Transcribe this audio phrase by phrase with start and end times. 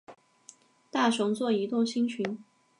[0.89, 2.43] 大熊座移动星群